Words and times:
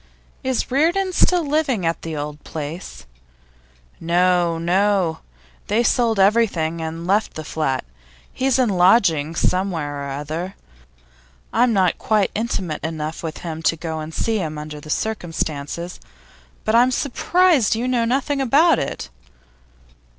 'Is 0.43 0.71
Reardon 0.71 1.13
still 1.13 1.45
living 1.45 1.85
at 1.85 2.01
the 2.01 2.17
old 2.17 2.43
place?' 2.43 3.05
'No, 3.99 4.57
no. 4.57 5.19
They 5.67 5.83
sold 5.83 6.17
up 6.19 6.23
everything 6.25 6.81
and 6.81 7.05
let 7.05 7.29
the 7.35 7.43
flat. 7.43 7.85
He's 8.33 8.57
in 8.57 8.69
lodgings 8.69 9.39
somewhere 9.47 10.03
or 10.03 10.09
other. 10.11 10.55
I'm 11.53 11.71
not 11.71 11.99
quite 11.99 12.31
intimate 12.33 12.83
enough 12.83 13.21
with 13.21 13.37
him 13.45 13.61
to 13.61 13.75
go 13.75 13.99
and 13.99 14.11
see 14.11 14.39
him 14.39 14.57
under 14.57 14.79
the 14.79 14.89
circumstances. 14.89 15.99
But 16.65 16.73
I'm 16.73 16.89
surprised 16.89 17.75
you 17.75 17.87
know 17.87 18.03
nothing 18.03 18.41
about 18.41 18.79
it. 18.79 19.11